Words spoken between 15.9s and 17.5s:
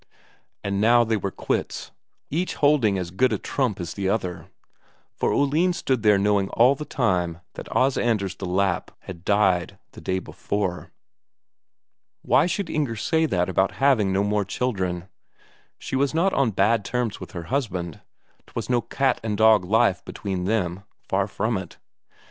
was not on bad terms with her